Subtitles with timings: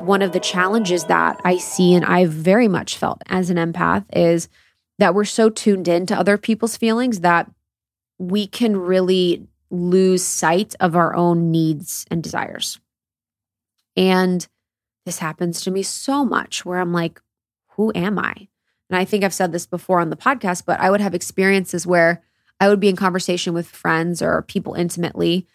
[0.00, 4.04] One of the challenges that I see and I've very much felt as an empath
[4.12, 4.48] is
[4.98, 7.50] that we're so tuned in to other people's feelings that
[8.18, 12.80] we can really lose sight of our own needs and desires.
[13.96, 14.46] And
[15.04, 17.20] this happens to me so much where I'm like,
[17.72, 18.48] who am I?
[18.88, 21.86] And I think I've said this before on the podcast, but I would have experiences
[21.86, 22.22] where
[22.58, 25.46] I would be in conversation with friends or people intimately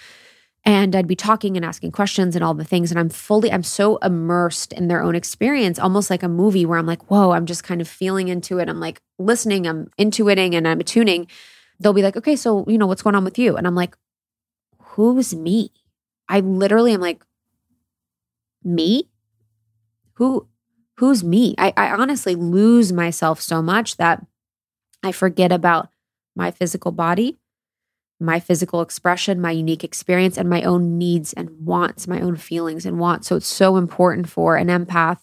[0.66, 3.64] and I'd be talking and asking questions and all the things and I'm fully I'm
[3.64, 7.46] so immersed in their own experience almost like a movie where I'm like, "Whoa, I'm
[7.46, 8.70] just kind of feeling into it.
[8.70, 11.28] I'm like listening, I'm intuiting and I'm attuning."
[11.80, 13.96] They'll be like, "Okay, so, you know, what's going on with you?" And I'm like,
[14.80, 15.72] "Who's me?"
[16.30, 17.24] I literally am like,
[18.64, 19.08] "Me?
[20.14, 20.48] Who
[20.98, 24.26] who's me?" I I honestly lose myself so much that
[25.04, 25.90] I forget about
[26.36, 27.38] my physical body,
[28.20, 32.86] my physical expression, my unique experience, and my own needs and wants, my own feelings
[32.86, 33.28] and wants.
[33.28, 35.20] So it's so important for an empath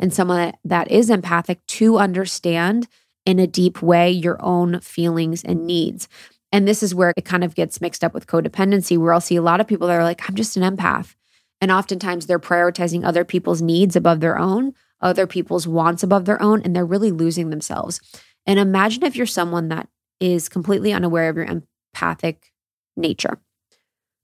[0.00, 2.88] and someone that, is empathic to understand
[3.24, 6.08] in a deep way your own feelings and needs.
[6.50, 9.36] And this is where it kind of gets mixed up with codependency, where I'll see
[9.36, 11.14] a lot of people that are like, I'm just an empath.
[11.60, 16.42] And oftentimes they're prioritizing other people's needs above their own, other people's wants above their
[16.42, 18.00] own, and they're really losing themselves.
[18.44, 21.46] And imagine if you're someone that is completely unaware of your
[21.92, 22.52] empathic
[22.96, 23.38] nature.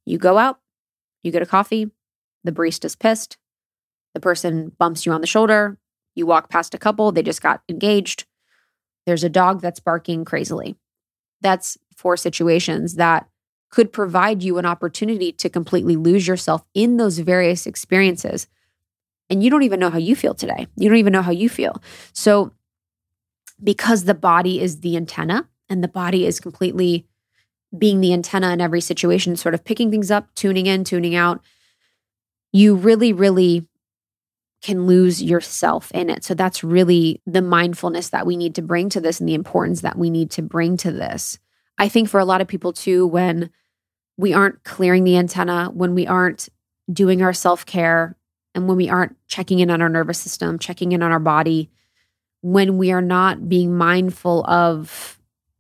[0.07, 0.61] You go out,
[1.23, 1.91] you get a coffee,
[2.45, 3.37] the barista's pissed,
[4.15, 5.79] the person bumps you on the shoulder,
[6.15, 8.27] you walk past a couple, they just got engaged.
[9.07, 10.77] There's a dog that's barking crazily.
[11.41, 13.29] That's four situations that
[13.71, 18.49] could provide you an opportunity to completely lose yourself in those various experiences.
[19.31, 20.67] And you don't even know how you feel today.
[20.77, 21.83] You don't even know how you feel.
[22.13, 22.53] So,
[23.63, 27.07] because the body is the antenna, and the body is completely
[27.77, 31.41] being the antenna in every situation, sort of picking things up, tuning in, tuning out,
[32.53, 33.67] you really, really
[34.63, 36.25] can lose yourself in it.
[36.25, 39.83] So that's really the mindfulness that we need to bring to this and the importance
[39.83, 41.39] that we need to bring to this.
[41.77, 43.51] I think for a lot of people too, when
[44.17, 46.49] we aren't clearing the antenna, when we aren't
[46.93, 48.17] doing our self care,
[48.55, 51.71] and when we aren't checking in on our nervous system, checking in on our body,
[52.41, 55.18] when we are not being mindful of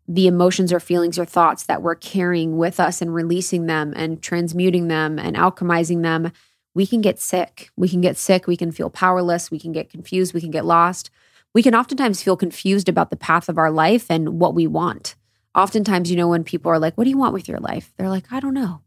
[0.08, 4.22] the emotions or feelings or thoughts that we're carrying with us and releasing them and
[4.22, 6.32] transmuting them and alchemizing them,
[6.74, 7.70] we can get sick.
[7.76, 8.46] We can get sick.
[8.46, 9.50] We can feel powerless.
[9.50, 10.32] We can get confused.
[10.32, 11.10] We can get lost.
[11.54, 15.14] We can oftentimes feel confused about the path of our life and what we want.
[15.54, 17.92] Oftentimes, you know, when people are like, What do you want with your life?
[17.96, 18.80] They're like, I don't know.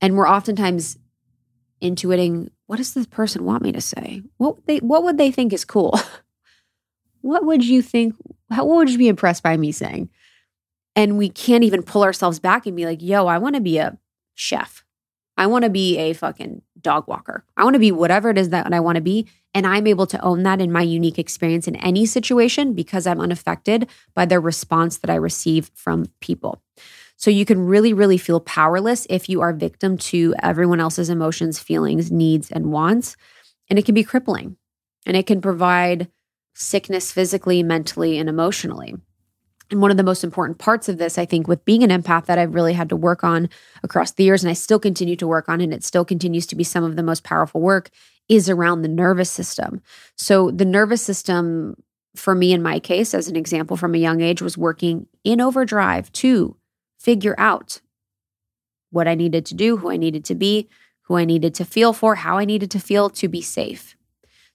[0.00, 0.98] And we're oftentimes
[1.80, 4.22] intuiting, What does this person want me to say?
[4.36, 5.98] What they what would they think is cool?
[7.20, 8.16] what would you think
[8.56, 10.10] what would you be impressed by me saying?
[10.96, 13.78] And we can't even pull ourselves back and be like, yo, I want to be
[13.78, 13.98] a
[14.34, 14.84] chef.
[15.36, 17.44] I want to be a fucking dog walker.
[17.56, 19.26] I want to be whatever it is that I want to be.
[19.52, 23.20] And I'm able to own that in my unique experience in any situation because I'm
[23.20, 26.62] unaffected by the response that I receive from people.
[27.16, 31.58] So you can really, really feel powerless if you are victim to everyone else's emotions,
[31.58, 33.16] feelings, needs, and wants.
[33.68, 34.56] And it can be crippling
[35.06, 36.08] and it can provide
[36.54, 38.94] sickness physically, mentally, and emotionally.
[39.70, 42.26] And one of the most important parts of this, I think, with being an empath
[42.26, 43.48] that I've really had to work on
[43.82, 46.56] across the years, and I still continue to work on, and it still continues to
[46.56, 47.90] be some of the most powerful work,
[48.28, 49.82] is around the nervous system.
[50.16, 51.82] So, the nervous system,
[52.14, 55.40] for me in my case, as an example from a young age, was working in
[55.40, 56.56] overdrive to
[56.98, 57.80] figure out
[58.90, 60.68] what I needed to do, who I needed to be,
[61.02, 63.96] who I needed to feel for, how I needed to feel to be safe.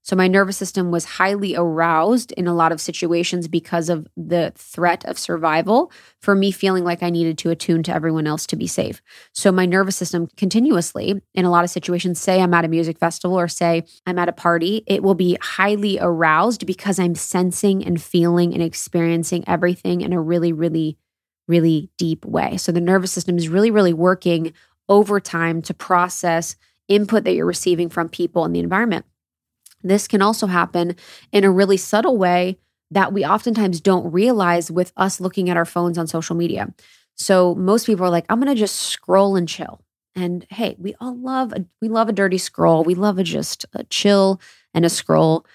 [0.10, 4.52] So my nervous system was highly aroused in a lot of situations because of the
[4.56, 8.56] threat of survival for me feeling like I needed to attune to everyone else to
[8.56, 9.04] be safe.
[9.34, 12.98] So my nervous system continuously in a lot of situations say I'm at a music
[12.98, 17.86] festival or say I'm at a party, it will be highly aroused because I'm sensing
[17.86, 20.98] and feeling and experiencing everything in a really really
[21.48, 22.58] really deep way.
[22.58, 24.54] So the nervous system is really really working
[24.88, 26.56] over time to process
[26.88, 29.06] input that you're receiving from people in the environment.
[29.84, 30.96] This can also happen
[31.32, 32.58] in a really subtle way
[32.92, 36.74] that we oftentimes don't realize with us looking at our phones on social media.
[37.16, 39.82] So most people are like, I'm going to just scroll and chill.
[40.16, 42.84] And hey, we all love a, we love a dirty scroll.
[42.84, 44.42] We love a just a chill
[44.74, 45.46] and a scroll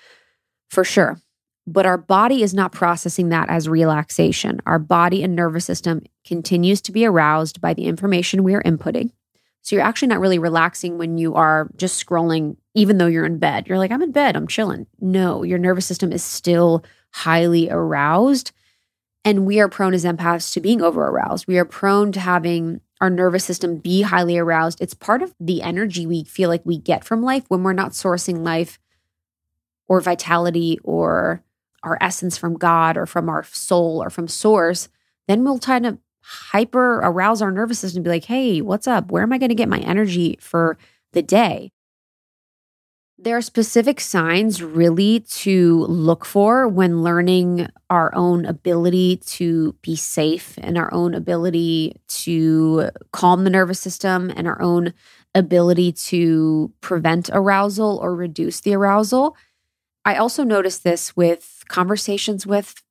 [0.71, 1.21] for sure.
[1.67, 4.61] But our body is not processing that as relaxation.
[4.67, 9.11] Our body and nervous system continues to be aroused by the information we are inputting.
[9.65, 13.39] So you're actually not really relaxing when you are just scrolling, even though you're in
[13.39, 13.67] bed.
[13.67, 14.87] You're like, I'm in bed, I'm chilling.
[15.01, 18.53] No, your nervous system is still highly aroused.
[19.25, 21.47] And we are prone as empaths to being over aroused.
[21.47, 24.83] We are prone to having our nervous system be highly aroused.
[24.83, 27.93] It's part of the energy we feel like we get from life when we're not
[27.93, 28.79] sourcing life
[29.89, 31.43] or vitality or
[31.83, 34.91] our essence from God or from our soul or from source.
[35.27, 39.11] Then we'll kind of hyper arouse our nervous system be like, hey, what's up?
[39.11, 40.79] Where am I going to get my energy for
[41.13, 41.71] the day?
[43.17, 49.95] There are specific signs really to look for when learning our own ability to be
[49.95, 54.93] safe and our own ability to calm the nervous system and our own
[55.35, 59.37] ability to prevent arousal or reduce the arousal.
[60.05, 62.83] I also noticed this with conversations with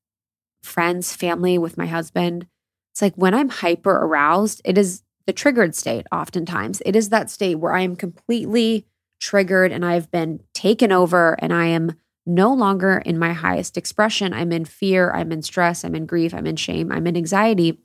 [0.64, 2.48] friends, family, with my husband.
[2.94, 6.80] It's like when I'm hyper aroused, it is the triggered state oftentimes.
[6.86, 8.86] It is that state where I am completely
[9.20, 11.94] triggered and I've been taken over and I am
[12.28, 14.32] no longer in my highest expression.
[14.32, 17.80] I'm in fear, I'm in stress, I'm in grief, I'm in shame, I'm in anxiety.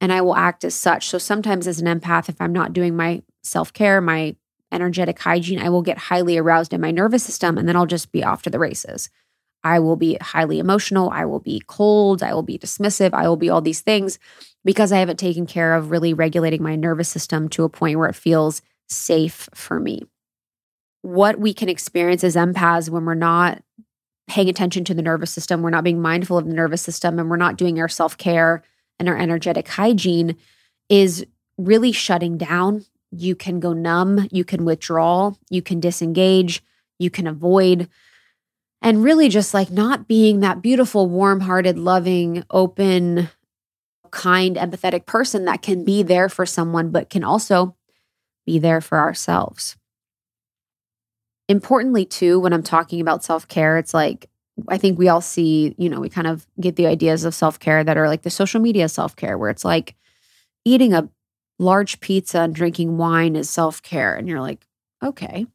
[0.00, 1.06] And I will act as such.
[1.08, 4.36] So sometimes, as an empath, if I'm not doing my self care, my
[4.72, 8.12] energetic hygiene, I will get highly aroused in my nervous system and then I'll just
[8.12, 9.10] be off to the races.
[9.64, 11.10] I will be highly emotional.
[11.10, 12.22] I will be cold.
[12.22, 13.12] I will be dismissive.
[13.12, 14.18] I will be all these things
[14.64, 18.08] because I haven't taken care of really regulating my nervous system to a point where
[18.08, 20.02] it feels safe for me.
[21.02, 23.62] What we can experience as empaths when we're not
[24.28, 27.30] paying attention to the nervous system, we're not being mindful of the nervous system, and
[27.30, 28.62] we're not doing our self care
[28.98, 30.36] and our energetic hygiene
[30.88, 31.24] is
[31.56, 32.84] really shutting down.
[33.10, 36.62] You can go numb, you can withdraw, you can disengage,
[36.98, 37.88] you can avoid,
[38.80, 43.28] and really just like not being that beautiful, warm hearted, loving, open,
[44.10, 47.76] kind, empathetic person that can be there for someone, but can also
[48.46, 49.76] be there for ourselves.
[51.48, 54.28] Importantly, too, when I'm talking about self care, it's like
[54.68, 57.60] I think we all see, you know, we kind of get the ideas of self
[57.60, 59.94] care that are like the social media self care, where it's like
[60.64, 61.08] eating a
[61.58, 64.14] large pizza and drinking wine is self care.
[64.14, 64.66] And you're like,
[65.02, 65.46] okay,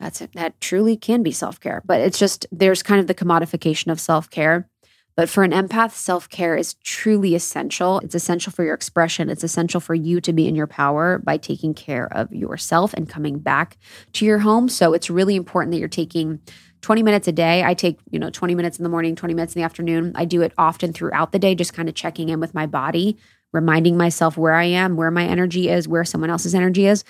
[0.00, 0.32] that's it.
[0.32, 1.82] That truly can be self care.
[1.84, 4.68] But it's just, there's kind of the commodification of self care.
[5.14, 8.00] But for an empath, self care is truly essential.
[8.00, 9.28] It's essential for your expression.
[9.28, 13.08] It's essential for you to be in your power by taking care of yourself and
[13.08, 13.76] coming back
[14.14, 14.68] to your home.
[14.70, 16.40] So it's really important that you're taking
[16.80, 17.62] 20 minutes a day.
[17.62, 20.12] I take, you know, 20 minutes in the morning, 20 minutes in the afternoon.
[20.14, 23.18] I do it often throughout the day, just kind of checking in with my body,
[23.52, 27.04] reminding myself where I am, where my energy is, where someone else's energy is,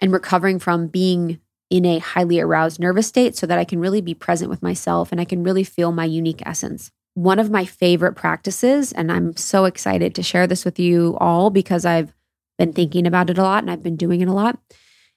[0.00, 1.38] and recovering from being
[1.70, 5.10] in a highly aroused nervous state so that I can really be present with myself
[5.10, 9.36] and I can really feel my unique essence one of my favorite practices, and I'm
[9.36, 12.12] so excited to share this with you all because I've
[12.58, 14.58] been thinking about it a lot and I've been doing it a lot,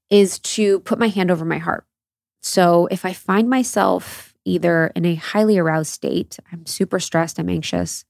[0.10, 1.86] is to put my hand over my heart.
[2.42, 7.50] So if I find myself either in a highly aroused state, I'm super stressed, I'm
[7.50, 8.06] anxious,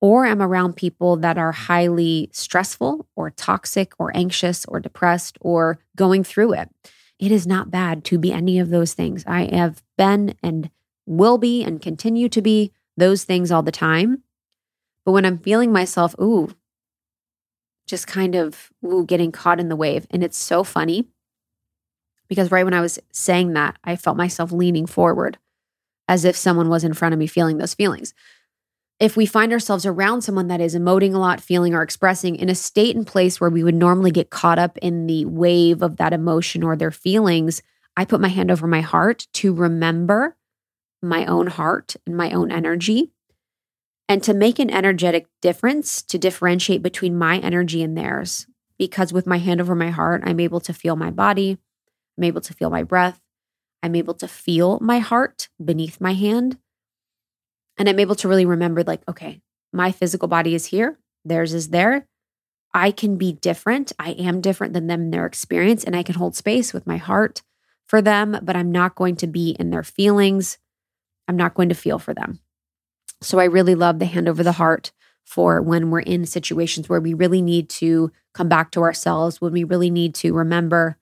[0.00, 5.78] or I'm around people that are highly stressful or toxic or anxious or depressed or
[5.96, 6.70] going through it.
[7.18, 9.24] It is not bad to be any of those things.
[9.26, 10.70] I have been and
[11.06, 14.22] will be and continue to be those things all the time.
[15.04, 16.50] But when I'm feeling myself, ooh,
[17.86, 20.06] just kind of ooh, getting caught in the wave.
[20.10, 21.08] And it's so funny
[22.28, 25.38] because right when I was saying that, I felt myself leaning forward
[26.08, 28.14] as if someone was in front of me feeling those feelings.
[28.98, 32.48] If we find ourselves around someone that is emoting a lot, feeling or expressing in
[32.48, 35.98] a state and place where we would normally get caught up in the wave of
[35.98, 37.60] that emotion or their feelings,
[37.94, 40.36] I put my hand over my heart to remember
[41.02, 43.12] my own heart and my own energy.
[44.08, 48.46] And to make an energetic difference, to differentiate between my energy and theirs.
[48.78, 51.58] Because with my hand over my heart, I'm able to feel my body,
[52.16, 53.20] I'm able to feel my breath,
[53.82, 56.58] I'm able to feel my heart beneath my hand.
[57.78, 59.40] And I'm able to really remember, like, okay,
[59.72, 62.06] my physical body is here, theirs is there.
[62.72, 63.92] I can be different.
[63.98, 66.96] I am different than them in their experience, and I can hold space with my
[66.98, 67.42] heart
[67.86, 70.58] for them, but I'm not going to be in their feelings.
[71.28, 72.40] I'm not going to feel for them.
[73.22, 74.92] So I really love the hand over the heart
[75.24, 79.52] for when we're in situations where we really need to come back to ourselves, when
[79.52, 80.98] we really need to remember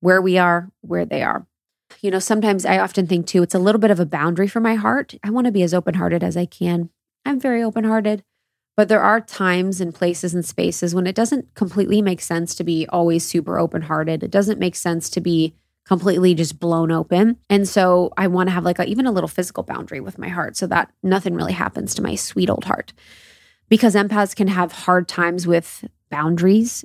[0.00, 1.46] where we are, where they are.
[2.00, 4.60] You know, sometimes I often think too, it's a little bit of a boundary for
[4.60, 5.14] my heart.
[5.22, 6.90] I want to be as open hearted as I can.
[7.24, 8.22] I'm very open hearted,
[8.76, 12.64] but there are times and places and spaces when it doesn't completely make sense to
[12.64, 14.22] be always super open hearted.
[14.22, 15.54] It doesn't make sense to be
[15.86, 17.38] completely just blown open.
[17.48, 20.28] And so I want to have like a, even a little physical boundary with my
[20.28, 22.92] heart so that nothing really happens to my sweet old heart.
[23.68, 26.84] Because empaths can have hard times with boundaries.